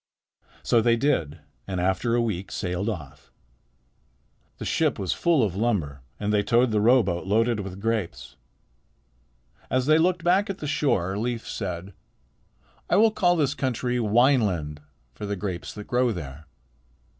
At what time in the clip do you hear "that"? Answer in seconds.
15.75-15.85